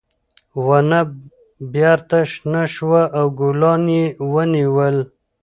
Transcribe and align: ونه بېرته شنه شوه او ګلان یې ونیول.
ونه 0.65 0.99
بېرته 1.73 2.19
شنه 2.31 2.63
شوه 2.75 3.01
او 3.17 3.25
ګلان 3.39 3.83
یې 3.95 4.05
ونیول. 4.31 4.97